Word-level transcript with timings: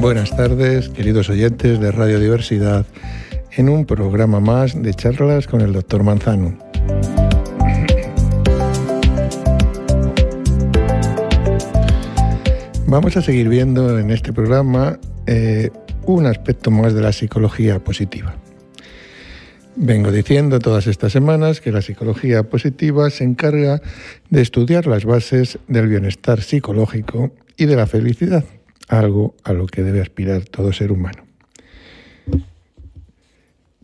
Buenas 0.00 0.34
tardes, 0.34 0.88
queridos 0.88 1.28
oyentes 1.28 1.78
de 1.78 1.92
Radio 1.92 2.18
Diversidad, 2.18 2.86
en 3.52 3.68
un 3.68 3.84
programa 3.84 4.40
más 4.40 4.82
de 4.82 4.94
charlas 4.94 5.46
con 5.46 5.60
el 5.60 5.74
doctor 5.74 6.02
Manzano. 6.02 6.56
Vamos 12.86 13.14
a 13.18 13.20
seguir 13.20 13.50
viendo 13.50 13.98
en 13.98 14.10
este 14.10 14.32
programa 14.32 14.98
eh, 15.26 15.68
un 16.06 16.24
aspecto 16.24 16.70
más 16.70 16.94
de 16.94 17.02
la 17.02 17.12
psicología 17.12 17.78
positiva. 17.84 18.34
Vengo 19.76 20.10
diciendo 20.10 20.60
todas 20.60 20.86
estas 20.86 21.12
semanas 21.12 21.60
que 21.60 21.72
la 21.72 21.82
psicología 21.82 22.42
positiva 22.42 23.10
se 23.10 23.24
encarga 23.24 23.82
de 24.30 24.40
estudiar 24.40 24.86
las 24.86 25.04
bases 25.04 25.58
del 25.68 25.88
bienestar 25.88 26.40
psicológico 26.40 27.32
y 27.58 27.66
de 27.66 27.76
la 27.76 27.86
felicidad, 27.86 28.44
algo 28.90 29.34
a 29.44 29.52
lo 29.52 29.66
que 29.66 29.82
debe 29.82 30.00
aspirar 30.00 30.44
todo 30.44 30.72
ser 30.72 30.92
humano. 30.92 31.24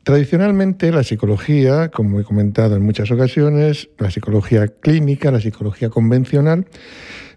Tradicionalmente 0.02 0.92
la 0.92 1.02
psicología, 1.02 1.90
como 1.90 2.20
he 2.20 2.24
comentado 2.24 2.76
en 2.76 2.82
muchas 2.82 3.10
ocasiones, 3.10 3.88
la 3.98 4.10
psicología 4.10 4.68
clínica, 4.68 5.32
la 5.32 5.40
psicología 5.40 5.90
convencional, 5.90 6.66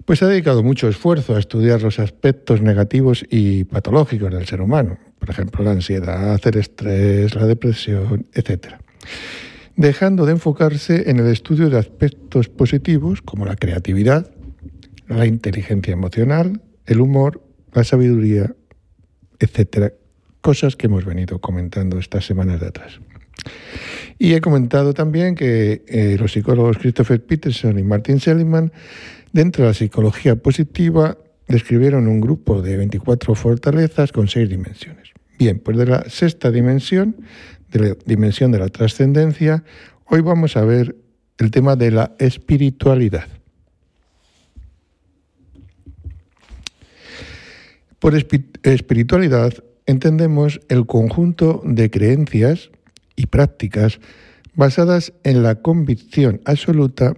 pues 0.06 0.22
ha 0.22 0.28
dedicado 0.28 0.62
mucho 0.62 0.88
esfuerzo 0.88 1.36
a 1.36 1.40
estudiar 1.40 1.82
los 1.82 1.98
aspectos 1.98 2.62
negativos 2.62 3.26
y 3.30 3.64
patológicos 3.64 4.32
del 4.32 4.46
ser 4.46 4.62
humano, 4.62 5.00
por 5.18 5.32
ejemplo, 5.32 5.64
la 5.64 5.72
ansiedad, 5.72 6.40
el 6.44 6.58
estrés, 6.58 7.34
la 7.34 7.46
depresión, 7.48 8.28
etc. 8.34 8.76
Dejando 9.76 10.28
de 10.28 10.34
enfocarse 10.34 11.10
en 11.10 11.18
el 11.18 11.28
estudio 11.28 11.72
de 11.72 11.80
aspectos 11.80 12.50
positivos 12.50 13.24
como 13.24 13.46
la 13.46 13.56
creatividad, 13.56 14.30
la 15.08 15.26
inteligencia 15.26 15.94
emocional, 15.94 16.62
el 16.86 17.02
humor, 17.02 17.42
la 17.74 17.84
sabiduría, 17.84 18.54
etc. 19.40 19.94
Cosas 20.42 20.76
que 20.76 20.88
hemos 20.88 21.06
venido 21.06 21.40
comentando 21.40 22.00
estas 22.00 22.26
semanas 22.26 22.60
de 22.60 22.68
atrás. 22.68 23.00
Y 24.18 24.34
he 24.34 24.42
comentado 24.42 24.94
también 24.94 25.36
que 25.36 25.84
eh, 25.88 26.18
los 26.20 26.34
psicólogos 26.34 26.78
Christopher 26.78 27.24
Peterson 27.24 27.80
y 27.80 27.84
Martin 27.84 28.20
Seligman 28.20 28.72
Dentro 29.32 29.64
de 29.64 29.70
la 29.70 29.74
psicología 29.74 30.36
positiva 30.36 31.18
describieron 31.48 32.08
un 32.08 32.20
grupo 32.20 32.62
de 32.62 32.78
24 32.78 33.36
fortalezas 33.36 34.12
con 34.12 34.28
seis 34.28 34.50
dimensiones. 34.50 35.12
Bien, 35.38 35.60
pues 35.60 35.78
de 35.78 35.86
la 35.86 36.10
sexta 36.10 36.52
dimensión, 36.52 37.16
de 37.72 37.80
la 37.80 37.98
dimensión 38.06 38.52
de 38.52 38.60
la 38.60 38.70
trascendencia, 38.70 39.64
hoy 40.06 40.22
vamos 40.22 40.58
a 40.58 40.66
ver 40.66 40.96
el 41.38 41.52
tema 41.52 41.76
de 41.76 41.92
la 41.92 42.16
espiritualidad. 42.18 43.28
Por 48.00 48.16
espiritualidad 48.16 49.54
entendemos 49.86 50.62
el 50.70 50.86
conjunto 50.86 51.62
de 51.66 51.90
creencias 51.92 52.70
y 53.16 53.26
prácticas 53.26 54.00
basadas 54.56 55.14
en 55.24 55.44
la 55.44 55.56
convicción 55.56 56.42
absoluta 56.46 57.16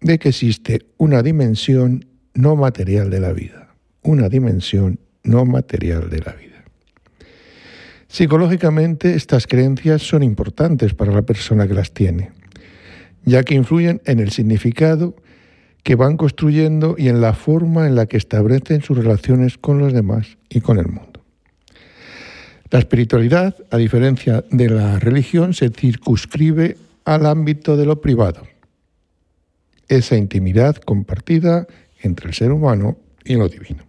de 0.00 0.18
que 0.18 0.28
existe 0.28 0.86
una 0.98 1.22
dimensión 1.22 2.04
no 2.34 2.56
material 2.56 3.10
de 3.10 3.20
la 3.20 3.32
vida, 3.32 3.74
una 4.02 4.28
dimensión 4.28 5.00
no 5.24 5.44
material 5.44 6.10
de 6.10 6.18
la 6.20 6.32
vida. 6.34 6.64
Psicológicamente 8.06 9.14
estas 9.14 9.46
creencias 9.46 10.02
son 10.02 10.22
importantes 10.22 10.94
para 10.94 11.12
la 11.12 11.22
persona 11.22 11.66
que 11.66 11.74
las 11.74 11.92
tiene, 11.92 12.32
ya 13.24 13.42
que 13.42 13.54
influyen 13.54 14.00
en 14.06 14.20
el 14.20 14.30
significado 14.30 15.14
que 15.82 15.94
van 15.94 16.16
construyendo 16.16 16.96
y 16.98 17.08
en 17.08 17.20
la 17.20 17.34
forma 17.34 17.86
en 17.86 17.94
la 17.94 18.06
que 18.06 18.16
establecen 18.16 18.82
sus 18.82 18.98
relaciones 18.98 19.58
con 19.58 19.78
los 19.78 19.92
demás 19.92 20.38
y 20.48 20.60
con 20.60 20.78
el 20.78 20.86
mundo. 20.86 21.22
La 22.70 22.78
espiritualidad, 22.78 23.56
a 23.70 23.78
diferencia 23.78 24.44
de 24.50 24.68
la 24.68 24.98
religión, 24.98 25.54
se 25.54 25.70
circunscribe 25.70 26.76
al 27.04 27.24
ámbito 27.24 27.76
de 27.78 27.86
lo 27.86 28.02
privado, 28.02 28.42
esa 29.88 30.16
intimidad 30.16 30.76
compartida 30.76 31.66
entre 32.02 32.28
el 32.28 32.34
ser 32.34 32.52
humano 32.52 32.98
y 33.24 33.36
lo 33.36 33.48
divino. 33.48 33.84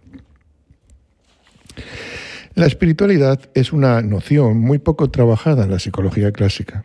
La 2.54 2.66
espiritualidad 2.66 3.40
es 3.54 3.72
una 3.72 4.00
noción 4.00 4.58
muy 4.58 4.78
poco 4.78 5.10
trabajada 5.10 5.64
en 5.64 5.70
la 5.70 5.78
psicología 5.78 6.32
clásica, 6.32 6.84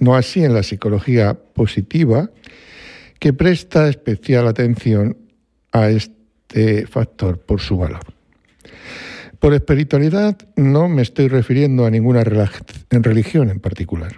no 0.00 0.14
así 0.14 0.44
en 0.44 0.54
la 0.54 0.62
psicología 0.62 1.34
positiva, 1.34 2.30
que 3.22 3.32
presta 3.32 3.88
especial 3.88 4.48
atención 4.48 5.16
a 5.70 5.90
este 5.90 6.88
factor 6.88 7.38
por 7.38 7.60
su 7.60 7.76
valor. 7.78 8.02
Por 9.38 9.54
espiritualidad 9.54 10.36
no 10.56 10.88
me 10.88 11.02
estoy 11.02 11.28
refiriendo 11.28 11.86
a 11.86 11.90
ninguna 11.92 12.24
religión 12.90 13.48
en 13.48 13.60
particular 13.60 14.16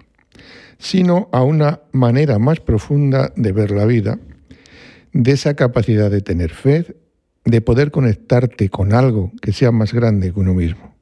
sino 0.79 1.29
a 1.33 1.43
una 1.43 1.81
manera 1.93 2.39
más 2.39 2.61
profunda 2.61 3.33
de 3.37 3.53
ver 3.53 3.71
la 3.71 3.85
vida, 3.85 4.19
de 5.13 5.33
esa 5.33 5.55
capacidad 5.55 6.11
de 6.11 6.21
tener 6.21 6.51
fe, 6.51 6.97
de 7.45 7.61
poder 7.61 7.91
conectarte 7.91 8.69
con 8.69 8.93
algo 8.93 9.33
que 9.41 9.53
sea 9.53 9.71
más 9.71 9.93
grande 9.93 10.33
que 10.33 10.41
uno 10.41 10.55
mismo. 10.55 10.94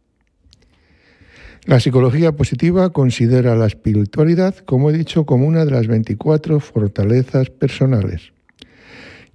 La 1.65 1.79
psicología 1.79 2.33
positiva 2.33 2.91
considera 2.91 3.55
la 3.55 3.67
espiritualidad, 3.67 4.57
como 4.57 4.91
he 4.91 4.93
dicho, 4.93 5.25
como 5.27 5.47
una 5.47 5.65
de 5.65 5.71
las 5.71 5.87
24 5.87 6.59
fortalezas 6.59 7.51
personales 7.51 8.33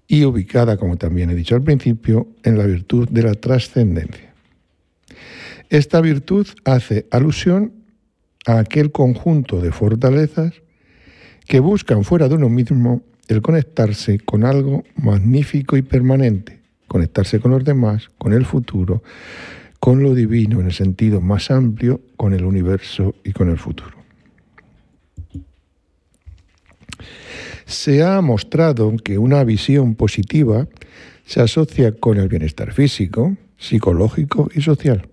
y 0.10 0.26
ubicada, 0.26 0.76
como 0.76 0.98
también 0.98 1.30
he 1.30 1.36
dicho 1.36 1.56
al 1.56 1.64
principio, 1.64 2.28
en 2.44 2.58
la 2.58 2.66
virtud 2.66 3.08
de 3.10 3.24
la 3.24 3.34
trascendencia. 3.34 4.34
Esta 5.70 6.02
virtud 6.02 6.48
hace 6.66 7.08
alusión 7.12 7.72
a 8.46 8.60
aquel 8.60 8.92
conjunto 8.92 9.62
de 9.62 9.72
fortalezas 9.72 10.54
que 11.46 11.62
buscan 11.62 12.04
fuera 12.04 12.28
de 12.28 12.36
uno 12.36 12.50
mismo 12.50 13.04
el 13.30 13.42
conectarse 13.42 14.20
con 14.20 14.44
algo 14.44 14.84
magnífico 14.96 15.78
y 15.78 15.82
permanente, 15.82 16.60
conectarse 16.88 17.40
con 17.40 17.52
los 17.52 17.64
demás, 17.64 18.10
con 18.18 18.34
el 18.34 18.46
futuro, 18.46 19.02
con 19.88 20.04
lo 20.04 20.14
divino 20.14 20.60
en 20.60 20.66
el 20.66 20.74
sentido 20.74 21.22
más 21.22 21.50
amplio, 21.50 22.02
con 22.18 22.34
el 22.34 22.44
universo 22.44 23.16
y 23.24 23.32
con 23.32 23.50
el 23.50 23.58
futuro. 23.58 23.96
Se 27.66 28.04
ha 28.04 28.20
mostrado 28.20 28.94
que 29.02 29.18
una 29.18 29.46
visión 29.46 29.96
positiva 29.96 30.68
se 31.26 31.40
asocia 31.40 31.94
con 31.94 32.18
el 32.18 32.28
bienestar 32.28 32.74
físico, 32.74 33.38
psicológico 33.58 34.50
y 34.54 34.60
social. 34.60 35.08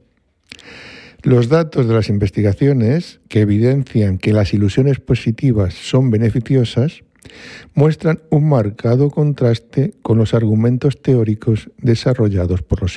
Los 1.23 1.49
datos 1.49 1.87
de 1.87 1.95
las 1.95 2.09
investigaciones 2.09 3.21
que 3.29 3.43
evidencian 3.43 4.19
que 4.19 4.33
las 4.33 4.55
ilusiones 4.55 4.99
positivas 4.99 5.75
son 5.75 6.11
beneficiosas 6.11 7.05
muestran 7.75 8.21
un 8.31 8.49
marcado 8.49 9.11
contraste 9.11 9.95
con 10.03 10.19
los 10.19 10.35
argumentos 10.35 11.01
teóricos 11.01 11.71
desarrollados 11.79 12.63
por 12.63 12.83
los, 12.83 12.95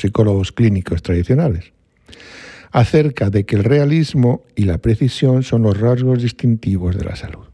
psicólogos 0.00 0.52
clínicos 0.52 1.02
tradicionales 1.02 1.72
acerca 2.72 3.30
de 3.30 3.44
que 3.44 3.56
el 3.56 3.64
realismo 3.64 4.44
y 4.54 4.64
la 4.64 4.78
precisión 4.78 5.42
son 5.42 5.62
los 5.62 5.78
rasgos 5.78 6.22
distintivos 6.22 6.96
de 6.96 7.04
la 7.04 7.16
salud. 7.16 7.46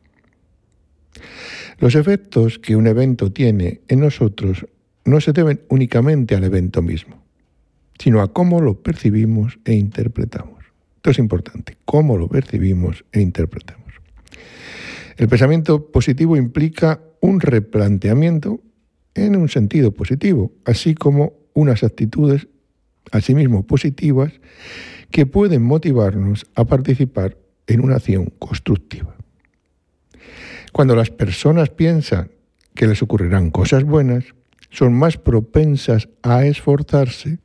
Los 1.79 1.95
efectos 1.95 2.59
que 2.59 2.77
un 2.77 2.87
evento 2.87 3.33
tiene 3.33 3.81
en 3.89 4.01
nosotros 4.01 4.67
no 5.05 5.21
se 5.21 5.33
deben 5.33 5.61
únicamente 5.69 6.35
al 6.35 6.45
evento 6.45 6.83
mismo, 6.83 7.23
sino 7.99 8.21
a 8.21 8.33
cómo 8.33 8.61
lo 8.61 8.83
percibimos 8.83 9.59
e 9.65 9.75
interpretamos. 9.75 10.65
Esto 10.97 11.11
es 11.11 11.19
importante, 11.19 11.77
cómo 11.85 12.17
lo 12.19 12.29
percibimos 12.29 13.05
e 13.13 13.21
interpretamos. 13.21 13.87
El 15.17 15.29
pensamiento 15.29 15.91
positivo 15.91 16.37
implica 16.37 17.01
un 17.21 17.41
replanteamiento 17.41 18.61
en 19.15 19.37
un 19.37 19.49
sentido 19.49 19.93
positivo, 19.93 20.53
así 20.65 20.95
como 20.95 21.33
unas 21.55 21.83
actitudes 21.83 22.49
asimismo 23.13 23.67
positivas 23.67 24.33
que 25.11 25.25
pueden 25.25 25.63
motivarnos 25.63 26.47
a 26.55 26.65
participar 26.65 27.39
en 27.67 27.81
una 27.81 27.97
acción 27.97 28.33
constructiva. 28.39 29.15
Cuando 30.73 30.95
las 30.95 31.11
personas 31.11 31.71
piensan 31.71 32.31
que 32.75 32.87
les 32.87 33.03
ocurrirán 33.03 33.51
cosas 33.51 33.85
buenas, 33.85 34.25
son 34.71 34.93
más 34.93 35.17
propensas 35.17 36.09
a 36.23 36.45
esforzarse 36.45 37.39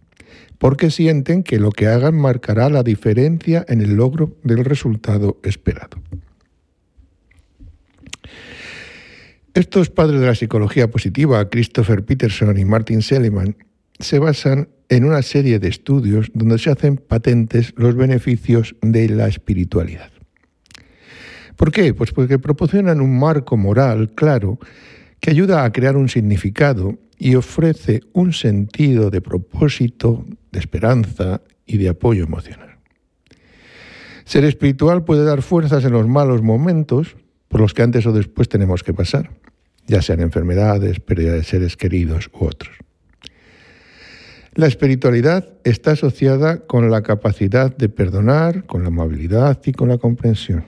porque 0.57 0.91
sienten 0.91 1.44
que 1.44 1.57
lo 1.57 1.71
que 1.71 1.88
hagan 1.88 2.15
marcará 2.15 2.69
la 2.69 2.83
diferencia 2.83 3.63
en 3.69 3.81
el 3.81 3.95
logro 3.95 4.35
del 4.44 4.65
resultado 4.65 5.39
esperado. 5.44 6.01
Estos 9.53 9.89
padres 9.89 10.21
de 10.21 10.27
la 10.27 10.36
psicología 10.36 10.89
positiva, 10.89 11.50
Christopher 11.50 12.06
Peterson 12.06 12.57
y 12.57 12.63
Martin 12.63 13.01
Seligman, 13.01 13.57
se 14.00 14.18
basan 14.18 14.69
en 14.88 15.03
una 15.03 15.21
serie 15.21 15.59
de 15.59 15.68
estudios 15.68 16.31
donde 16.33 16.57
se 16.57 16.69
hacen 16.69 16.95
patentes 16.95 17.74
los 17.75 17.95
beneficios 17.95 18.75
de 18.81 19.09
la 19.09 19.27
espiritualidad. 19.27 20.09
¿Por 21.57 21.71
qué? 21.71 21.94
Pues 21.94 22.13
porque 22.13 22.39
proporcionan 22.39 23.01
un 23.01 23.19
marco 23.19 23.57
moral 23.57 24.12
claro 24.15 24.57
que 25.19 25.31
ayuda 25.31 25.65
a 25.65 25.71
crear 25.74 25.98
un 25.98 26.07
significado 26.07 26.98
y 27.18 27.36
ofrece 27.36 28.00
un 28.13 28.31
sentido 28.31 29.09
de 29.09 29.19
propósito, 29.19 30.25
de 30.51 30.59
esperanza 30.59 31.42
y 31.65 31.77
de 31.77 31.89
apoyo 31.89 32.24
emocional. 32.24 32.77
Ser 34.24 34.45
espiritual 34.45 35.03
puede 35.03 35.25
dar 35.25 35.42
fuerzas 35.42 35.83
en 35.83 35.92
los 35.92 36.07
malos 36.07 36.42
momentos 36.42 37.18
por 37.51 37.59
los 37.59 37.74
que 37.74 37.83
antes 37.83 38.06
o 38.07 38.13
después 38.13 38.48
tenemos 38.48 38.81
que 38.81 38.94
pasar, 38.94 39.30
ya 39.86 40.01
sean 40.01 40.21
enfermedades, 40.21 41.01
pérdida 41.01 41.33
de 41.33 41.44
seres 41.44 41.75
queridos 41.75 42.31
u 42.33 42.45
otros. 42.45 42.71
La 44.53 44.68
espiritualidad 44.68 45.50
está 45.65 45.92
asociada 45.92 46.65
con 46.65 46.89
la 46.89 47.03
capacidad 47.03 47.75
de 47.75 47.89
perdonar, 47.89 48.65
con 48.65 48.83
la 48.83 48.88
amabilidad 48.88 49.59
y 49.65 49.74
con 49.74 49.89
la 49.89 49.98
comprensión. 49.98 50.63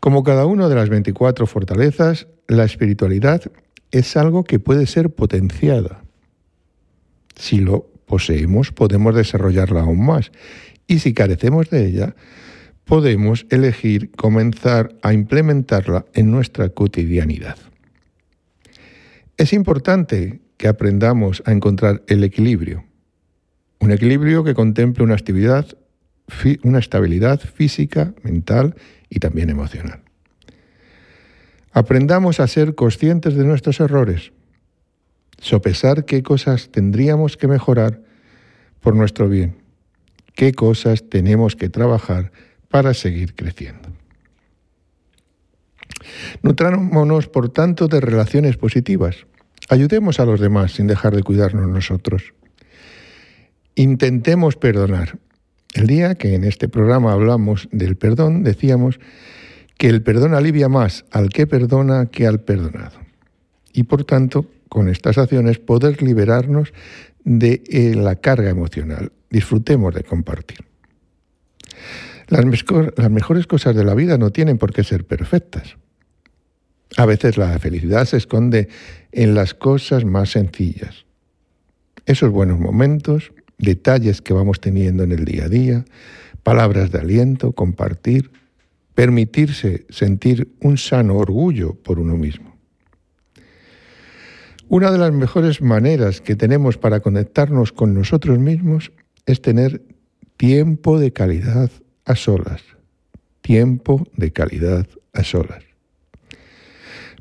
Como 0.00 0.24
cada 0.24 0.44
una 0.44 0.68
de 0.68 0.74
las 0.74 0.88
24 0.88 1.46
fortalezas, 1.46 2.26
la 2.48 2.64
espiritualidad 2.64 3.42
es 3.92 4.16
algo 4.16 4.42
que 4.42 4.58
puede 4.58 4.86
ser 4.86 5.10
potenciada. 5.10 6.02
Si 7.36 7.60
lo 7.60 7.86
poseemos, 8.06 8.72
podemos 8.72 9.14
desarrollarla 9.14 9.82
aún 9.82 10.04
más. 10.04 10.32
Y 10.88 10.98
si 10.98 11.14
carecemos 11.14 11.70
de 11.70 11.86
ella, 11.86 12.14
podemos 12.88 13.46
elegir 13.50 14.10
comenzar 14.12 14.96
a 15.02 15.12
implementarla 15.12 16.06
en 16.14 16.30
nuestra 16.30 16.70
cotidianidad. 16.70 17.58
Es 19.36 19.52
importante 19.52 20.40
que 20.56 20.68
aprendamos 20.68 21.42
a 21.44 21.52
encontrar 21.52 22.02
el 22.08 22.24
equilibrio. 22.24 22.84
Un 23.78 23.92
equilibrio 23.92 24.42
que 24.42 24.54
contemple 24.54 25.04
una, 25.04 25.14
actividad, 25.14 25.66
una 26.64 26.78
estabilidad 26.78 27.40
física, 27.40 28.14
mental 28.22 28.74
y 29.10 29.20
también 29.20 29.50
emocional. 29.50 30.00
Aprendamos 31.72 32.40
a 32.40 32.46
ser 32.46 32.74
conscientes 32.74 33.34
de 33.34 33.44
nuestros 33.44 33.80
errores, 33.80 34.32
sopesar 35.38 36.06
qué 36.06 36.22
cosas 36.22 36.70
tendríamos 36.70 37.36
que 37.36 37.48
mejorar 37.48 38.00
por 38.80 38.96
nuestro 38.96 39.28
bien, 39.28 39.58
qué 40.34 40.52
cosas 40.54 41.04
tenemos 41.10 41.54
que 41.54 41.68
trabajar 41.68 42.32
para 42.68 42.94
seguir 42.94 43.34
creciendo. 43.34 43.88
Nutrámonos, 46.42 47.28
por 47.28 47.50
tanto, 47.50 47.88
de 47.88 48.00
relaciones 48.00 48.56
positivas. 48.56 49.26
Ayudemos 49.68 50.20
a 50.20 50.24
los 50.24 50.40
demás 50.40 50.72
sin 50.72 50.86
dejar 50.86 51.14
de 51.14 51.22
cuidarnos 51.22 51.68
nosotros. 51.68 52.34
Intentemos 53.74 54.56
perdonar. 54.56 55.18
El 55.74 55.86
día 55.86 56.14
que 56.14 56.34
en 56.34 56.44
este 56.44 56.68
programa 56.68 57.12
hablamos 57.12 57.68
del 57.70 57.96
perdón, 57.96 58.42
decíamos 58.42 58.98
que 59.76 59.88
el 59.88 60.02
perdón 60.02 60.34
alivia 60.34 60.68
más 60.68 61.04
al 61.10 61.28
que 61.28 61.46
perdona 61.46 62.06
que 62.06 62.26
al 62.26 62.40
perdonado. 62.40 62.98
Y 63.72 63.84
por 63.84 64.04
tanto, 64.04 64.46
con 64.68 64.88
estas 64.88 65.18
acciones, 65.18 65.58
poder 65.58 66.02
liberarnos 66.02 66.72
de 67.24 67.62
eh, 67.68 67.94
la 67.94 68.16
carga 68.16 68.48
emocional. 68.48 69.12
Disfrutemos 69.30 69.94
de 69.94 70.02
compartir. 70.02 70.67
Las, 72.28 72.44
mejores 73.10 73.46
cosas 73.46 73.74
de 73.74 73.84
la 73.84 73.94
vida 73.94 74.18
no 74.18 74.30
tienen 74.30 74.58
por 74.58 74.72
qué 74.72 74.84
ser 74.84 75.06
perfectas. 75.06 75.76
A 76.96 77.06
veces 77.06 77.38
la 77.38 77.58
felicidad 77.58 78.04
se 78.04 78.18
esconde 78.18 78.68
en 79.12 79.34
las 79.34 79.54
cosas 79.54 80.04
más 80.04 80.30
sencillas. 80.30 81.06
Esos 82.04 82.30
buenos 82.30 82.58
momentos, 82.58 83.32
detalles 83.56 84.20
que 84.20 84.34
vamos 84.34 84.60
teniendo 84.60 85.04
en 85.04 85.12
el 85.12 85.24
día 85.24 85.44
a 85.44 85.48
día, 85.48 85.84
palabras 86.42 86.90
de 86.90 86.98
aliento, 86.98 87.52
compartir, 87.52 88.30
permitirse 88.94 89.86
sentir 89.88 90.52
un 90.60 90.76
sano 90.76 91.16
orgullo 91.16 91.74
por 91.74 91.98
uno 91.98 92.16
mismo. 92.16 92.56
Una 94.68 94.90
de 94.90 94.98
las 94.98 95.12
mejores 95.12 95.62
maneras 95.62 96.20
que 96.20 96.36
tenemos 96.36 96.76
para 96.76 97.00
conectarnos 97.00 97.72
con 97.72 97.94
nosotros 97.94 98.38
mismos 98.38 98.92
es 99.24 99.40
tener 99.40 99.82
tiempo 100.36 100.98
de 100.98 101.12
calidad 101.12 101.70
a 102.08 102.16
solas. 102.16 102.62
Tiempo 103.42 104.06
de 104.16 104.32
calidad 104.32 104.86
a 105.12 105.22
solas. 105.22 105.62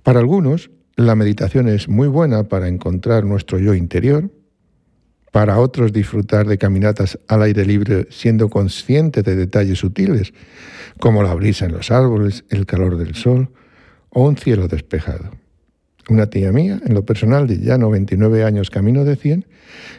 Para 0.01 0.19
algunos, 0.19 0.71
la 0.95 1.15
meditación 1.15 1.67
es 1.67 1.89
muy 1.89 2.07
buena 2.07 2.47
para 2.47 2.67
encontrar 2.67 3.25
nuestro 3.25 3.59
yo 3.59 3.75
interior, 3.75 4.31
para 5.31 5.59
otros 5.59 5.91
disfrutar 5.93 6.47
de 6.47 6.57
caminatas 6.57 7.19
al 7.27 7.43
aire 7.43 7.65
libre 7.65 8.07
siendo 8.09 8.49
consciente 8.49 9.21
de 9.21 9.35
detalles 9.35 9.79
sutiles, 9.79 10.33
como 10.99 11.21
la 11.21 11.33
brisa 11.33 11.65
en 11.65 11.73
los 11.73 11.91
árboles, 11.91 12.45
el 12.49 12.65
calor 12.65 12.97
del 12.97 13.13
sol 13.13 13.51
o 14.09 14.25
un 14.25 14.37
cielo 14.37 14.67
despejado. 14.67 15.31
Una 16.09 16.29
tía 16.29 16.53
mía, 16.53 16.79
en 16.85 16.93
lo 16.93 17.05
personal 17.05 17.47
de 17.47 17.59
ya 17.59 17.77
99 17.77 18.45
años 18.45 18.69
camino 18.69 19.03
de 19.03 19.17
100, 19.17 19.45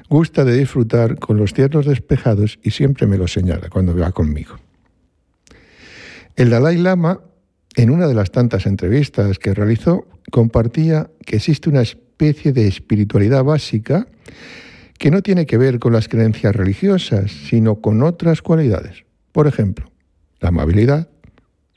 gusta 0.09 0.45
de 0.47 0.57
disfrutar 0.57 1.19
con 1.19 1.37
los 1.37 1.53
cielos 1.53 1.85
despejados 1.85 2.59
y 2.63 2.71
siempre 2.71 3.07
me 3.07 3.19
lo 3.19 3.29
señala 3.29 3.69
cuando 3.69 3.95
va 3.95 4.11
conmigo. 4.13 4.57
El 6.39 6.51
Dalai 6.51 6.77
Lama 6.77 7.21
en 7.75 7.91
una 7.91 8.07
de 8.07 8.15
las 8.15 8.31
tantas 8.31 8.67
entrevistas 8.67 9.41
que 9.41 9.55
realizó, 9.55 10.07
compartía 10.31 11.11
que 11.27 11.35
existe 11.35 11.69
una 11.69 11.83
especie 11.83 12.53
de 12.53 12.69
espiritualidad 12.69 13.43
básica 13.43 14.07
que 14.99 15.11
no 15.11 15.21
tiene 15.21 15.47
que 15.47 15.59
ver 15.59 15.81
con 15.81 15.93
las 15.93 16.07
creencias 16.07 16.55
religiosas, 16.55 17.33
sino 17.49 17.81
con 17.81 18.05
otras 18.05 18.41
cualidades. 18.41 19.05
Por 19.33 19.49
ejemplo, 19.49 19.91
la 20.39 20.51
amabilidad, 20.51 21.09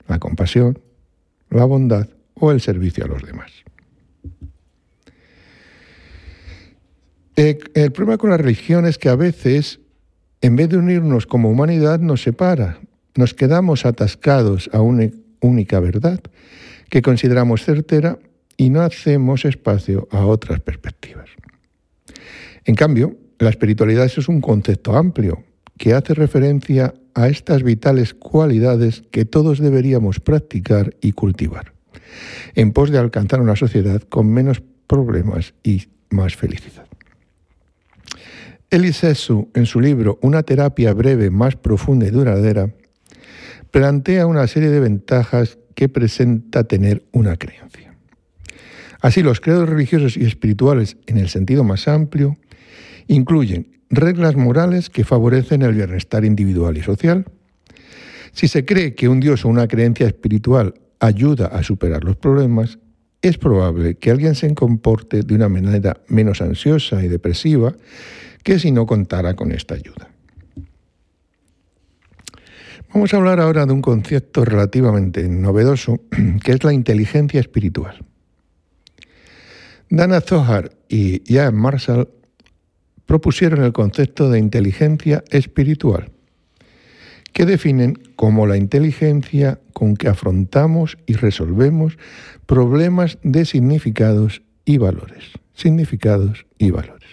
la 0.06 0.20
compasión, 0.20 0.78
la 1.50 1.64
bondad 1.64 2.08
o 2.34 2.52
el 2.52 2.60
servicio 2.60 3.04
a 3.04 3.08
los 3.08 3.22
demás. 3.22 3.50
Eh, 7.34 7.58
el 7.74 7.90
problema 7.90 8.16
con 8.16 8.30
la 8.30 8.36
religión 8.36 8.86
es 8.86 8.96
que 8.96 9.08
a 9.08 9.16
veces, 9.16 9.80
en 10.40 10.54
vez 10.54 10.68
de 10.68 10.76
unirnos 10.76 11.26
como 11.26 11.50
humanidad, 11.50 11.98
nos 11.98 12.22
separa. 12.22 12.78
Nos 13.14 13.34
quedamos 13.34 13.84
atascados 13.84 14.70
a 14.72 14.80
un 14.80 15.22
única 15.40 15.80
verdad 15.80 16.20
que 16.88 17.02
consideramos 17.02 17.64
certera 17.64 18.18
y 18.56 18.70
no 18.70 18.82
hacemos 18.82 19.44
espacio 19.44 20.08
a 20.10 20.24
otras 20.26 20.60
perspectivas. 20.60 21.30
En 22.64 22.74
cambio, 22.74 23.16
la 23.38 23.50
espiritualidad 23.50 24.04
es 24.04 24.28
un 24.28 24.40
concepto 24.40 24.96
amplio 24.96 25.44
que 25.76 25.94
hace 25.94 26.14
referencia 26.14 26.94
a 27.14 27.28
estas 27.28 27.62
vitales 27.62 28.14
cualidades 28.14 29.02
que 29.10 29.24
todos 29.24 29.58
deberíamos 29.58 30.20
practicar 30.20 30.94
y 31.00 31.12
cultivar, 31.12 31.72
en 32.54 32.72
pos 32.72 32.90
de 32.90 32.98
alcanzar 32.98 33.40
una 33.40 33.56
sociedad 33.56 34.00
con 34.02 34.28
menos 34.28 34.62
problemas 34.86 35.54
y 35.62 35.88
más 36.10 36.36
felicidad. 36.36 36.86
Elisesu, 38.70 39.50
en 39.54 39.66
su 39.66 39.80
libro 39.80 40.18
Una 40.22 40.42
terapia 40.44 40.94
breve, 40.94 41.30
más 41.30 41.56
profunda 41.56 42.06
y 42.06 42.10
duradera, 42.10 42.70
plantea 43.72 44.26
una 44.26 44.46
serie 44.46 44.68
de 44.68 44.78
ventajas 44.78 45.58
que 45.74 45.88
presenta 45.88 46.64
tener 46.64 47.04
una 47.10 47.36
creencia. 47.36 47.96
Así, 49.00 49.22
los 49.22 49.40
credos 49.40 49.68
religiosos 49.68 50.16
y 50.16 50.24
espirituales, 50.24 50.98
en 51.06 51.16
el 51.16 51.28
sentido 51.28 51.64
más 51.64 51.88
amplio, 51.88 52.36
incluyen 53.08 53.80
reglas 53.90 54.36
morales 54.36 54.90
que 54.90 55.04
favorecen 55.04 55.62
el 55.62 55.72
bienestar 55.74 56.24
individual 56.24 56.76
y 56.76 56.82
social. 56.82 57.24
Si 58.32 58.46
se 58.46 58.64
cree 58.64 58.94
que 58.94 59.08
un 59.08 59.20
Dios 59.20 59.44
o 59.44 59.48
una 59.48 59.66
creencia 59.66 60.06
espiritual 60.06 60.74
ayuda 61.00 61.46
a 61.46 61.62
superar 61.62 62.04
los 62.04 62.16
problemas, 62.16 62.78
es 63.22 63.38
probable 63.38 63.94
que 63.94 64.10
alguien 64.10 64.34
se 64.34 64.54
comporte 64.54 65.22
de 65.22 65.34
una 65.34 65.48
manera 65.48 66.00
menos 66.08 66.42
ansiosa 66.42 67.02
y 67.02 67.08
depresiva 67.08 67.74
que 68.42 68.58
si 68.58 68.70
no 68.70 68.86
contara 68.86 69.34
con 69.34 69.50
esta 69.50 69.74
ayuda. 69.74 70.11
Vamos 72.94 73.14
a 73.14 73.16
hablar 73.16 73.40
ahora 73.40 73.64
de 73.64 73.72
un 73.72 73.80
concepto 73.80 74.44
relativamente 74.44 75.26
novedoso, 75.26 76.00
que 76.44 76.52
es 76.52 76.62
la 76.62 76.74
inteligencia 76.74 77.40
espiritual. 77.40 78.04
Dana 79.88 80.20
Zohar 80.20 80.72
y 80.90 81.22
Jan 81.26 81.54
Marshall 81.54 82.10
propusieron 83.06 83.64
el 83.64 83.72
concepto 83.72 84.28
de 84.28 84.38
inteligencia 84.38 85.24
espiritual, 85.30 86.10
que 87.32 87.46
definen 87.46 87.94
como 88.14 88.46
la 88.46 88.58
inteligencia 88.58 89.58
con 89.72 89.96
que 89.96 90.08
afrontamos 90.08 90.98
y 91.06 91.14
resolvemos 91.14 91.96
problemas 92.44 93.18
de 93.22 93.46
significados 93.46 94.42
y 94.66 94.76
valores. 94.76 95.30
Significados 95.54 96.44
y 96.58 96.70
valores. 96.70 97.08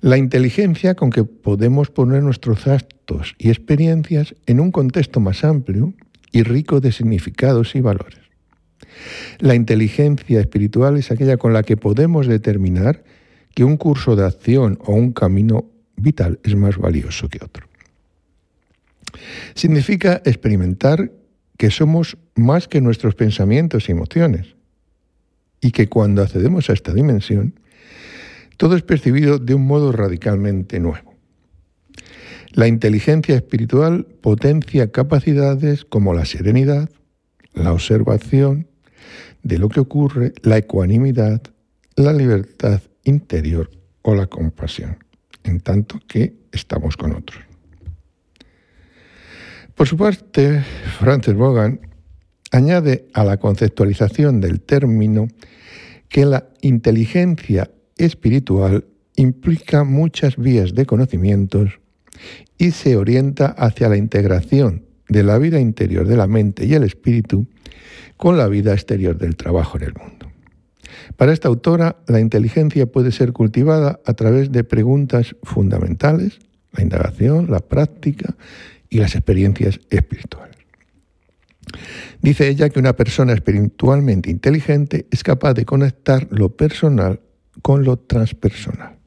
La 0.00 0.16
inteligencia 0.16 0.94
con 0.94 1.10
que 1.10 1.24
podemos 1.24 1.90
poner 1.90 2.22
nuestros 2.22 2.66
actos 2.66 3.34
y 3.38 3.50
experiencias 3.50 4.34
en 4.46 4.60
un 4.60 4.72
contexto 4.72 5.20
más 5.20 5.44
amplio 5.44 5.92
y 6.32 6.42
rico 6.42 6.80
de 6.80 6.92
significados 6.92 7.74
y 7.74 7.80
valores. 7.80 8.18
La 9.38 9.54
inteligencia 9.54 10.40
espiritual 10.40 10.96
es 10.96 11.10
aquella 11.10 11.36
con 11.36 11.52
la 11.52 11.62
que 11.62 11.76
podemos 11.76 12.26
determinar 12.26 13.04
que 13.54 13.64
un 13.64 13.76
curso 13.76 14.16
de 14.16 14.24
acción 14.24 14.78
o 14.84 14.94
un 14.94 15.12
camino 15.12 15.66
vital 15.96 16.38
es 16.44 16.56
más 16.56 16.78
valioso 16.78 17.28
que 17.28 17.44
otro. 17.44 17.66
Significa 19.54 20.22
experimentar 20.24 21.12
que 21.58 21.70
somos 21.70 22.16
más 22.36 22.68
que 22.68 22.80
nuestros 22.80 23.14
pensamientos 23.14 23.88
y 23.88 23.92
emociones. 23.92 24.56
y 25.62 25.72
que 25.72 25.90
cuando 25.90 26.22
accedemos 26.22 26.70
a 26.70 26.72
esta 26.72 26.94
dimensión, 26.94 27.52
todo 28.60 28.76
es 28.76 28.82
percibido 28.82 29.38
de 29.38 29.54
un 29.54 29.66
modo 29.66 29.90
radicalmente 29.90 30.80
nuevo. 30.80 31.14
La 32.50 32.66
inteligencia 32.66 33.34
espiritual 33.34 34.04
potencia 34.20 34.92
capacidades 34.92 35.86
como 35.86 36.12
la 36.12 36.26
serenidad, 36.26 36.90
la 37.54 37.72
observación 37.72 38.68
de 39.42 39.56
lo 39.56 39.70
que 39.70 39.80
ocurre, 39.80 40.34
la 40.42 40.58
ecuanimidad, 40.58 41.40
la 41.96 42.12
libertad 42.12 42.82
interior 43.04 43.70
o 44.02 44.14
la 44.14 44.26
compasión, 44.26 44.98
en 45.42 45.60
tanto 45.60 45.98
que 46.06 46.34
estamos 46.52 46.98
con 46.98 47.12
otros. 47.14 47.42
Por 49.74 49.88
su 49.88 49.96
parte, 49.96 50.60
Francis 50.98 51.32
Bogan 51.32 51.80
añade 52.50 53.08
a 53.14 53.24
la 53.24 53.38
conceptualización 53.38 54.38
del 54.42 54.60
término 54.60 55.28
que 56.10 56.26
la 56.26 56.50
inteligencia 56.60 57.70
espiritual 58.04 58.84
implica 59.16 59.84
muchas 59.84 60.36
vías 60.36 60.74
de 60.74 60.86
conocimientos 60.86 61.80
y 62.58 62.72
se 62.72 62.96
orienta 62.96 63.46
hacia 63.46 63.88
la 63.88 63.96
integración 63.96 64.84
de 65.08 65.22
la 65.22 65.38
vida 65.38 65.60
interior 65.60 66.06
de 66.06 66.16
la 66.16 66.26
mente 66.26 66.66
y 66.66 66.74
el 66.74 66.84
espíritu 66.84 67.46
con 68.16 68.36
la 68.36 68.48
vida 68.48 68.72
exterior 68.72 69.16
del 69.18 69.36
trabajo 69.36 69.78
en 69.78 69.84
el 69.84 69.94
mundo. 69.94 70.30
Para 71.16 71.32
esta 71.32 71.48
autora, 71.48 71.96
la 72.06 72.20
inteligencia 72.20 72.86
puede 72.86 73.12
ser 73.12 73.32
cultivada 73.32 74.00
a 74.04 74.14
través 74.14 74.52
de 74.52 74.64
preguntas 74.64 75.36
fundamentales, 75.42 76.38
la 76.72 76.82
indagación, 76.82 77.50
la 77.50 77.60
práctica 77.60 78.36
y 78.88 78.98
las 78.98 79.14
experiencias 79.14 79.80
espirituales. 79.90 80.56
Dice 82.20 82.48
ella 82.48 82.68
que 82.68 82.78
una 82.78 82.94
persona 82.94 83.32
espiritualmente 83.32 84.30
inteligente 84.30 85.06
es 85.10 85.22
capaz 85.22 85.54
de 85.54 85.64
conectar 85.64 86.28
lo 86.30 86.56
personal 86.56 87.20
con 87.62 87.84
lo 87.84 87.98
transpersonal. 87.98 88.98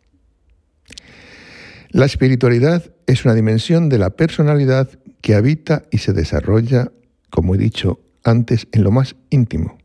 La 1.89 2.05
espiritualidad 2.05 2.91
es 3.05 3.23
una 3.25 3.35
dimensión 3.35 3.89
de 3.89 3.99
la 3.99 4.11
personalidad 4.11 4.89
que 5.21 5.35
habita 5.35 5.83
y 5.91 5.99
se 5.99 6.13
desarrolla, 6.13 6.91
como 7.29 7.55
he 7.55 7.57
dicho 7.57 7.99
antes, 8.23 8.67
en 8.71 8.83
lo 8.83 8.91
más 8.91 9.15
íntimo, 9.29 9.77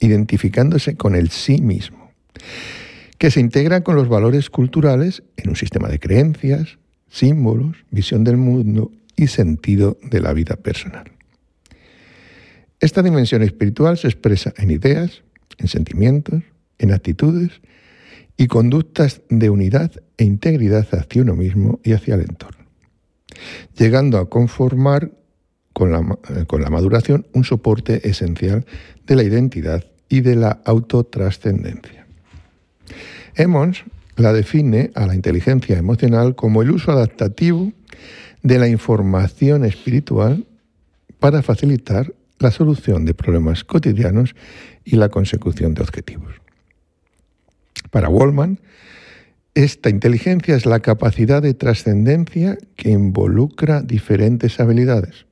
identificándose 0.00 0.96
con 0.96 1.14
el 1.14 1.30
sí 1.30 1.60
mismo, 1.60 2.10
que 3.18 3.30
se 3.30 3.40
integra 3.40 3.82
con 3.82 3.94
los 3.94 4.08
valores 4.08 4.50
culturales 4.50 5.22
en 5.36 5.50
un 5.50 5.56
sistema 5.56 5.88
de 5.88 6.00
creencias, 6.00 6.78
símbolos, 7.08 7.76
visión 7.90 8.24
del 8.24 8.36
mundo 8.36 8.90
y 9.16 9.28
sentido 9.28 9.98
de 10.02 10.20
la 10.20 10.32
vida 10.32 10.56
personal. 10.56 11.12
Esta 12.80 13.02
dimensión 13.02 13.42
espiritual 13.42 13.96
se 13.96 14.08
expresa 14.08 14.52
en 14.56 14.72
ideas, 14.72 15.22
en 15.58 15.68
sentimientos, 15.68 16.42
en 16.82 16.92
actitudes 16.92 17.62
y 18.36 18.48
conductas 18.48 19.22
de 19.30 19.50
unidad 19.50 19.92
e 20.18 20.24
integridad 20.24 20.86
hacia 20.92 21.22
uno 21.22 21.34
mismo 21.34 21.80
y 21.82 21.92
hacia 21.92 22.16
el 22.16 22.22
entorno, 22.22 22.66
llegando 23.76 24.18
a 24.18 24.28
conformar 24.28 25.12
con 25.72 25.92
la, 25.92 26.00
eh, 26.30 26.44
con 26.46 26.60
la 26.60 26.70
maduración 26.70 27.26
un 27.32 27.44
soporte 27.44 28.08
esencial 28.08 28.66
de 29.06 29.16
la 29.16 29.22
identidad 29.22 29.84
y 30.08 30.20
de 30.20 30.36
la 30.36 30.60
autotrascendencia. 30.64 32.06
Emmons 33.34 33.84
la 34.16 34.32
define 34.32 34.90
a 34.94 35.06
la 35.06 35.14
inteligencia 35.14 35.78
emocional 35.78 36.34
como 36.34 36.60
el 36.60 36.70
uso 36.70 36.92
adaptativo 36.92 37.72
de 38.42 38.58
la 38.58 38.68
información 38.68 39.64
espiritual 39.64 40.44
para 41.18 41.42
facilitar 41.42 42.12
la 42.38 42.50
solución 42.50 43.04
de 43.04 43.14
problemas 43.14 43.64
cotidianos 43.64 44.34
y 44.84 44.96
la 44.96 45.08
consecución 45.08 45.74
de 45.74 45.82
objetivos. 45.82 46.34
Para 47.92 48.08
Wallman, 48.08 48.58
esta 49.54 49.90
inteligencia 49.90 50.56
es 50.56 50.64
la 50.64 50.80
capacidad 50.80 51.42
de 51.42 51.52
trascendencia 51.52 52.56
que 52.74 52.88
involucra 52.88 53.82
diferentes 53.82 54.58
habilidades, 54.60 55.26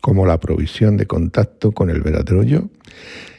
como 0.00 0.24
la 0.24 0.38
provisión 0.38 0.96
de 0.96 1.08
contacto 1.08 1.72
con 1.72 1.90
el 1.90 2.02
verdadero 2.02 2.44
yo, 2.44 2.70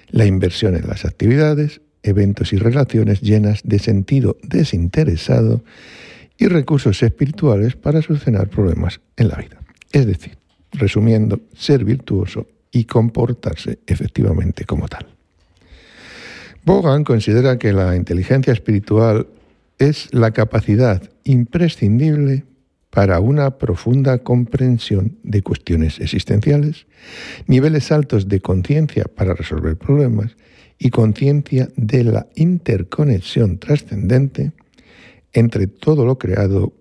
la 0.09 0.25
inversión 0.25 0.75
en 0.75 0.87
las 0.89 1.05
actividades, 1.05 1.79
eventos 2.03 2.51
y 2.51 2.57
relaciones 2.57 3.21
llenas 3.21 3.61
de 3.63 3.79
sentido 3.79 4.35
desinteresado 4.43 5.63
y 6.37 6.47
recursos 6.47 7.01
espirituales 7.01 7.77
para 7.77 8.01
solucionar 8.01 8.49
problemas 8.49 8.99
en 9.15 9.29
la 9.29 9.37
vida. 9.37 9.57
Es 9.93 10.05
decir, 10.05 10.37
resumiendo, 10.73 11.39
ser 11.55 11.85
virtuoso 11.85 12.45
y 12.73 12.83
comportarse 12.83 13.79
efectivamente 13.87 14.65
como 14.65 14.89
tal. 14.89 15.14
Bogan 16.65 17.03
considera 17.03 17.59
que 17.59 17.73
la 17.73 17.95
inteligencia 17.95 18.51
espiritual 18.51 19.27
es 19.77 20.11
la 20.11 20.31
capacidad 20.31 21.11
imprescindible 21.23 22.43
para 22.89 23.19
una 23.19 23.59
profunda 23.59 24.17
comprensión 24.23 25.19
de 25.21 25.43
cuestiones 25.43 25.99
existenciales, 25.99 26.87
niveles 27.45 27.91
altos 27.91 28.27
de 28.27 28.39
conciencia 28.39 29.03
para 29.03 29.35
resolver 29.35 29.77
problemas 29.77 30.37
y 30.79 30.89
conciencia 30.89 31.69
de 31.75 32.03
la 32.03 32.27
interconexión 32.33 33.59
trascendente 33.59 34.53
entre 35.33 35.67
todo 35.67 36.03
lo 36.03 36.17
creado 36.17 36.73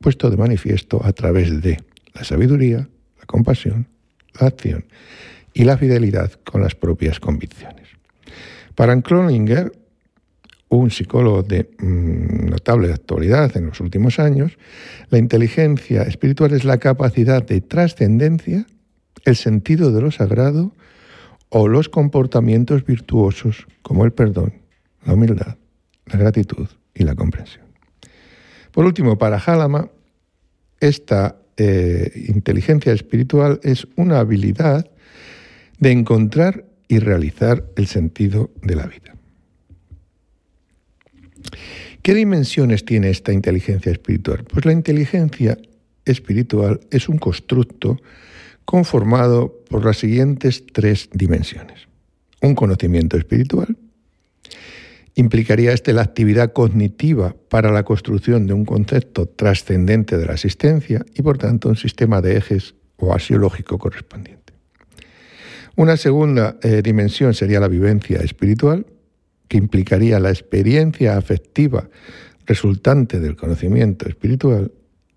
puesto 0.00 0.30
de 0.30 0.36
manifiesto 0.36 1.04
a 1.04 1.12
través 1.12 1.60
de 1.60 1.80
la 2.14 2.22
sabiduría, 2.22 2.88
la 3.18 3.26
compasión, 3.26 3.88
la 4.38 4.46
acción 4.46 4.84
y 5.52 5.64
la 5.64 5.78
fidelidad 5.78 6.30
con 6.44 6.62
las 6.62 6.76
propias 6.76 7.18
convicciones. 7.18 7.91
Para 8.74 9.00
Kroninger, 9.00 9.72
un 10.68 10.90
psicólogo 10.90 11.42
de 11.42 11.68
mm, 11.78 12.48
notable 12.50 12.92
actualidad 12.92 13.56
en 13.56 13.66
los 13.66 13.80
últimos 13.80 14.18
años, 14.18 14.56
la 15.10 15.18
inteligencia 15.18 16.02
espiritual 16.02 16.52
es 16.52 16.64
la 16.64 16.78
capacidad 16.78 17.44
de 17.44 17.60
trascendencia, 17.60 18.66
el 19.24 19.36
sentido 19.36 19.92
de 19.92 20.00
lo 20.00 20.10
sagrado 20.10 20.72
o 21.50 21.68
los 21.68 21.88
comportamientos 21.88 22.84
virtuosos 22.86 23.66
como 23.82 24.04
el 24.04 24.12
perdón, 24.12 24.54
la 25.04 25.12
humildad, 25.12 25.56
la 26.06 26.18
gratitud 26.18 26.66
y 26.94 27.04
la 27.04 27.14
comprensión. 27.14 27.66
Por 28.72 28.86
último, 28.86 29.18
para 29.18 29.36
Halama, 29.38 29.90
esta 30.80 31.36
eh, 31.58 32.10
inteligencia 32.28 32.92
espiritual 32.92 33.60
es 33.62 33.86
una 33.96 34.20
habilidad 34.20 34.90
de 35.78 35.90
encontrar 35.90 36.64
y 36.92 36.98
realizar 36.98 37.64
el 37.76 37.86
sentido 37.86 38.50
de 38.60 38.76
la 38.76 38.86
vida. 38.86 39.14
¿Qué 42.02 42.12
dimensiones 42.12 42.84
tiene 42.84 43.08
esta 43.08 43.32
inteligencia 43.32 43.90
espiritual? 43.90 44.44
Pues 44.44 44.66
la 44.66 44.72
inteligencia 44.72 45.56
espiritual 46.04 46.80
es 46.90 47.08
un 47.08 47.16
constructo 47.16 47.96
conformado 48.66 49.58
por 49.70 49.86
las 49.86 49.96
siguientes 49.96 50.66
tres 50.70 51.08
dimensiones. 51.14 51.88
Un 52.42 52.54
conocimiento 52.54 53.16
espiritual, 53.16 53.74
implicaría 55.14 55.72
este 55.72 55.94
la 55.94 56.02
actividad 56.02 56.52
cognitiva 56.52 57.34
para 57.48 57.72
la 57.72 57.84
construcción 57.84 58.46
de 58.46 58.52
un 58.52 58.66
concepto 58.66 59.24
trascendente 59.24 60.18
de 60.18 60.26
la 60.26 60.34
existencia 60.34 61.06
y 61.14 61.22
por 61.22 61.38
tanto 61.38 61.70
un 61.70 61.76
sistema 61.76 62.20
de 62.20 62.36
ejes 62.36 62.74
o 62.98 63.14
asiológico 63.14 63.78
correspondiente. 63.78 64.41
Una 65.76 65.96
segunda 65.96 66.58
eh, 66.62 66.82
dimensión 66.82 67.32
sería 67.34 67.60
la 67.60 67.68
vivencia 67.68 68.18
espiritual, 68.20 68.86
que 69.48 69.56
implicaría 69.56 70.20
la 70.20 70.30
experiencia 70.30 71.16
afectiva 71.16 71.88
resultante 72.46 73.20
del 73.20 73.36
conocimiento 73.36 74.08
espiritual, 74.08 74.72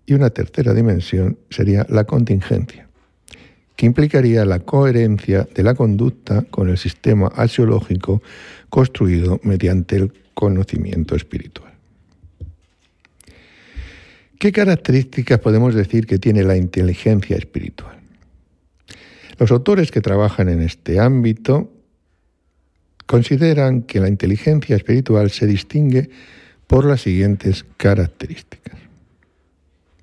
y 0.06 0.14
una 0.14 0.30
tercera 0.30 0.72
dimensión 0.72 1.38
sería 1.50 1.84
la 1.88 2.04
contingencia, 2.04 2.88
que 3.74 3.86
implicaría 3.86 4.44
la 4.44 4.60
coherencia 4.60 5.48
de 5.52 5.62
la 5.62 5.74
conducta 5.74 6.42
con 6.42 6.68
el 6.68 6.78
sistema 6.78 7.26
axiológico 7.34 8.22
construido 8.70 9.40
mediante 9.42 9.96
el 9.96 10.12
conocimiento 10.32 11.16
espiritual. 11.16 11.72
¿Qué 14.38 14.52
características 14.52 15.40
podemos 15.40 15.74
decir 15.74 16.06
que 16.06 16.18
tiene 16.18 16.42
la 16.44 16.56
inteligencia 16.56 17.36
espiritual? 17.36 18.05
Los 19.38 19.50
autores 19.50 19.90
que 19.90 20.00
trabajan 20.00 20.48
en 20.48 20.62
este 20.62 20.98
ámbito 20.98 21.70
consideran 23.06 23.82
que 23.82 24.00
la 24.00 24.08
inteligencia 24.08 24.76
espiritual 24.76 25.30
se 25.30 25.46
distingue 25.46 26.10
por 26.66 26.84
las 26.84 27.02
siguientes 27.02 27.64
características. 27.76 28.78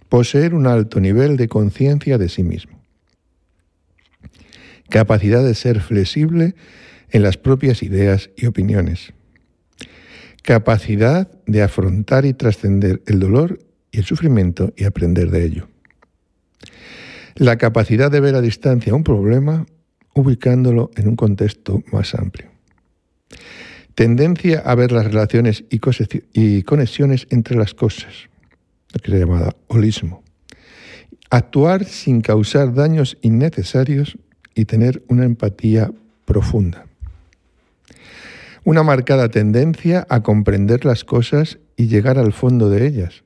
Poseer 0.08 0.54
un 0.54 0.68
alto 0.68 1.00
nivel 1.00 1.38
de 1.38 1.48
conciencia 1.48 2.18
de 2.18 2.30
sí 2.30 2.44
mismo. 2.44 2.80
Capacidad 4.90 5.44
de 5.44 5.56
ser 5.56 5.82
flexible 5.82 6.56
en 7.10 7.24
las 7.24 7.38
propias 7.38 7.82
ideas 7.84 8.30
y 8.36 8.46
opiniones. 8.46 9.14
Capacidad 10.44 11.32
de 11.48 11.64
afrontar 11.64 12.26
y 12.26 12.34
trascender 12.34 13.02
el 13.08 13.20
dolor 13.20 13.60
y 13.92 14.00
el 14.00 14.06
sufrimiento 14.06 14.74
y 14.76 14.84
aprender 14.84 15.32
de 15.32 15.46
ello. 15.46 15.73
La 17.36 17.58
capacidad 17.58 18.12
de 18.12 18.20
ver 18.20 18.36
a 18.36 18.42
distancia 18.42 18.94
un 18.94 19.04
problema 19.04 19.66
ubicándolo 20.14 20.92
en 20.96 21.08
un 21.08 21.16
contexto 21.16 21.82
más 21.92 22.14
amplio. 22.14 22.50
Tendencia 23.96 24.60
a 24.60 24.76
ver 24.76 24.92
las 24.92 25.06
relaciones 25.06 25.66
y 25.70 26.64
conexiones 26.64 27.28
entre 27.30 27.58
las 27.58 27.74
cosas, 27.74 28.30
lo 28.94 29.00
que 29.00 29.12
se 29.12 29.20
llama 29.20 29.56
holismo, 29.68 30.24
actuar 31.30 31.86
sin 31.86 32.22
causar 32.22 32.74
daños 32.74 33.18
innecesarios 33.22 34.18
y 34.56 34.66
tener 34.66 35.04
una 35.08 35.26
empatía 35.26 35.92
profunda. 36.26 36.86
Una 38.64 38.84
marcada 38.84 39.30
tendencia 39.30 40.06
a 40.10 40.24
comprender 40.24 40.86
las 40.86 41.04
cosas 41.04 41.60
y 41.76 41.88
llegar 41.88 42.18
al 42.18 42.34
fondo 42.34 42.70
de 42.70 42.88
ellas, 42.88 43.24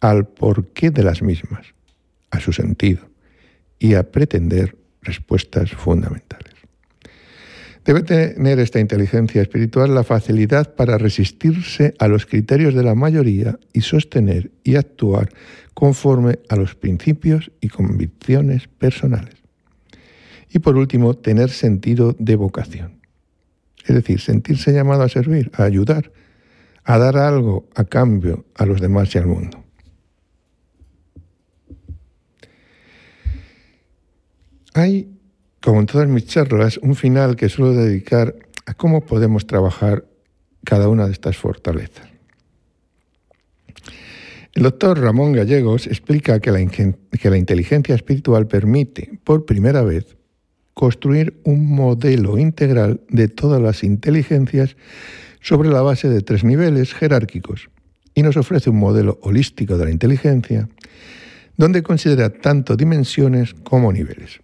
al 0.00 0.26
porqué 0.26 0.90
de 0.90 1.02
las 1.02 1.22
mismas, 1.22 1.74
a 2.30 2.40
su 2.40 2.52
sentido 2.52 3.08
y 3.78 3.94
a 3.94 4.10
pretender 4.10 4.76
respuestas 5.02 5.70
fundamentales. 5.72 6.52
Debe 7.84 8.02
tener 8.02 8.58
esta 8.58 8.80
inteligencia 8.80 9.40
espiritual 9.40 9.94
la 9.94 10.04
facilidad 10.04 10.74
para 10.74 10.98
resistirse 10.98 11.94
a 11.98 12.06
los 12.06 12.26
criterios 12.26 12.74
de 12.74 12.82
la 12.82 12.94
mayoría 12.94 13.58
y 13.72 13.80
sostener 13.80 14.50
y 14.62 14.76
actuar 14.76 15.30
conforme 15.72 16.38
a 16.50 16.56
los 16.56 16.74
principios 16.74 17.50
y 17.62 17.68
convicciones 17.68 18.68
personales. 18.68 19.36
Y 20.50 20.58
por 20.58 20.76
último, 20.76 21.14
tener 21.14 21.48
sentido 21.48 22.14
de 22.18 22.36
vocación. 22.36 23.00
Es 23.86 23.94
decir, 23.94 24.20
sentirse 24.20 24.72
llamado 24.72 25.02
a 25.02 25.08
servir, 25.08 25.50
a 25.54 25.64
ayudar, 25.64 26.12
a 26.84 26.98
dar 26.98 27.16
algo 27.16 27.68
a 27.74 27.84
cambio 27.84 28.44
a 28.54 28.66
los 28.66 28.82
demás 28.82 29.14
y 29.14 29.18
al 29.18 29.26
mundo. 29.26 29.64
Hay 34.74 35.18
como 35.60 35.80
en 35.80 35.86
todas 35.86 36.08
mis 36.08 36.26
charlas, 36.26 36.78
un 36.78 36.94
final 36.94 37.36
que 37.36 37.48
suelo 37.48 37.74
dedicar 37.74 38.34
a 38.66 38.74
cómo 38.74 39.04
podemos 39.04 39.46
trabajar 39.46 40.04
cada 40.64 40.88
una 40.88 41.06
de 41.06 41.12
estas 41.12 41.36
fortalezas. 41.36 42.08
El 44.54 44.62
doctor 44.62 44.98
Ramón 45.00 45.32
Gallegos 45.32 45.86
explica 45.86 46.40
que 46.40 46.50
la, 46.50 46.60
inteligencia 46.60 47.94
espiritual 47.94 48.46
permite, 48.46 49.18
por 49.24 49.46
primera 49.46 49.82
vez, 49.82 50.16
construir 50.74 51.40
un 51.44 51.70
modelo 51.70 52.38
integral 52.38 53.00
de 53.08 53.28
todas 53.28 53.60
las 53.60 53.84
inteligencias 53.84 54.76
sobre 55.40 55.68
la 55.68 55.82
base 55.82 56.08
de 56.08 56.22
tres 56.22 56.44
niveles 56.44 56.94
jerárquicos 56.94 57.70
y 58.14 58.22
nos 58.22 58.36
ofrece 58.36 58.70
un 58.70 58.78
modelo 58.78 59.18
holístico 59.22 59.78
de 59.78 59.84
la 59.84 59.90
inteligencia 59.90 60.68
donde 61.56 61.82
considera 61.82 62.30
tanto 62.30 62.76
dimensiones 62.76 63.54
como 63.54 63.92
niveles. 63.92 64.40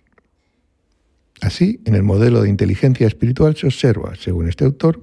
Así, 1.40 1.80
en 1.84 1.94
el 1.94 2.02
modelo 2.02 2.42
de 2.42 2.48
inteligencia 2.48 3.06
espiritual 3.06 3.56
se 3.56 3.66
observa, 3.66 4.14
según 4.16 4.48
este 4.48 4.64
autor, 4.64 5.02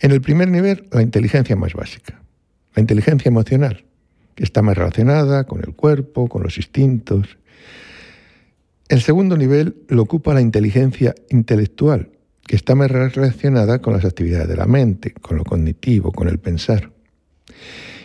en 0.00 0.10
el 0.10 0.20
primer 0.20 0.48
nivel 0.48 0.86
la 0.90 1.02
inteligencia 1.02 1.56
más 1.56 1.74
básica, 1.74 2.20
la 2.74 2.80
inteligencia 2.80 3.28
emocional, 3.28 3.84
que 4.34 4.44
está 4.44 4.60
más 4.60 4.76
relacionada 4.76 5.44
con 5.44 5.60
el 5.60 5.74
cuerpo, 5.74 6.28
con 6.28 6.42
los 6.42 6.58
instintos. 6.58 7.38
El 8.88 9.00
segundo 9.00 9.36
nivel 9.36 9.76
lo 9.88 10.02
ocupa 10.02 10.34
la 10.34 10.42
inteligencia 10.42 11.14
intelectual, 11.30 12.10
que 12.46 12.56
está 12.56 12.74
más 12.74 12.90
relacionada 12.90 13.80
con 13.80 13.94
las 13.94 14.04
actividades 14.04 14.48
de 14.48 14.56
la 14.56 14.66
mente, 14.66 15.12
con 15.12 15.38
lo 15.38 15.44
cognitivo, 15.44 16.12
con 16.12 16.28
el 16.28 16.38
pensar. 16.38 16.92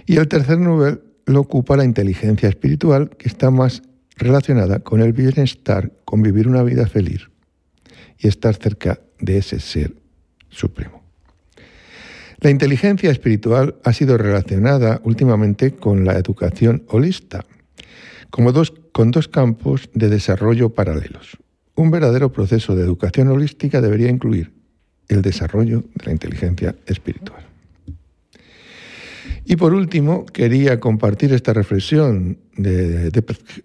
Y 0.05 0.15
el 0.15 0.27
tercer 0.27 0.57
nivel 0.57 1.01
lo 1.25 1.41
ocupa 1.41 1.75
la 1.75 1.83
inteligencia 1.83 2.50
espiritual, 2.50 3.10
que 3.17 3.27
está 3.27 3.51
más 3.51 3.81
relacionada 4.15 4.79
con 4.79 5.01
el 5.01 5.13
bienestar, 5.13 5.91
con 6.05 6.21
vivir 6.21 6.48
una 6.48 6.63
vida 6.63 6.88
feliz 6.88 7.30
y 8.21 8.27
estar 8.27 8.55
cerca 8.55 8.99
de 9.19 9.37
ese 9.37 9.59
ser 9.59 9.93
supremo. 10.50 11.01
La 12.39 12.50
inteligencia 12.50 13.11
espiritual 13.11 13.75
ha 13.83 13.93
sido 13.93 14.17
relacionada 14.17 15.00
últimamente 15.03 15.75
con 15.75 16.05
la 16.05 16.17
educación 16.17 16.83
holista, 16.87 17.46
como 18.29 18.51
dos, 18.51 18.74
con 18.91 19.11
dos 19.11 19.27
campos 19.27 19.89
de 19.93 20.09
desarrollo 20.09 20.69
paralelos. 20.69 21.37
Un 21.75 21.91
verdadero 21.91 22.31
proceso 22.31 22.75
de 22.75 22.83
educación 22.83 23.27
holística 23.27 23.79
debería 23.79 24.09
incluir 24.09 24.51
el 25.07 25.22
desarrollo 25.22 25.83
de 25.93 26.05
la 26.05 26.11
inteligencia 26.11 26.75
espiritual. 26.85 27.46
Y 29.46 29.55
por 29.55 29.74
último, 29.74 30.25
quería 30.25 30.79
compartir 30.79 31.33
esta 31.33 31.53
reflexión 31.53 32.37
de 32.55 33.11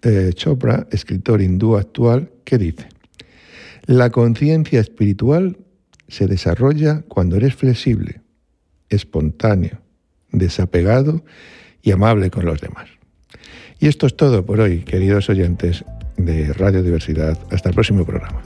eh, 0.01 0.31
Chopra, 0.33 0.87
escritor 0.91 1.41
hindú 1.41 1.77
actual, 1.77 2.31
que 2.43 2.57
dice, 2.57 2.87
la 3.87 4.09
conciencia 4.09 4.81
espiritual 4.81 5.57
se 6.09 6.27
desarrolla 6.27 7.03
cuando 7.07 7.37
eres 7.37 7.55
flexible, 7.55 8.21
espontáneo, 8.89 9.79
desapegado 10.31 11.23
y 11.81 11.91
amable 11.91 12.29
con 12.29 12.45
los 12.45 12.59
demás. 12.59 12.89
Y 13.79 13.87
esto 13.87 14.05
es 14.05 14.15
todo 14.15 14.45
por 14.45 14.59
hoy, 14.59 14.81
queridos 14.81 15.29
oyentes 15.29 15.85
de 16.17 16.51
Radio 16.53 16.83
Diversidad. 16.83 17.39
Hasta 17.49 17.69
el 17.69 17.75
próximo 17.75 18.05
programa. 18.05 18.41